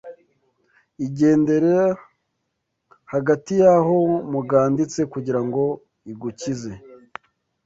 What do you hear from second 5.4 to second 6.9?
ngo igukize